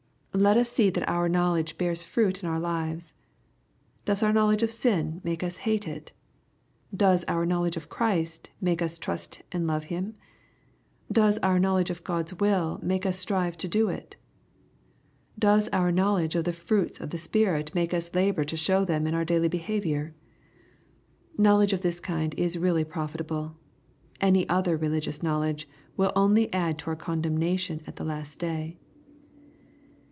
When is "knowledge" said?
1.29-1.77, 4.31-4.63, 7.45-7.75, 11.59-11.89, 15.91-16.35, 21.37-21.73, 25.21-25.67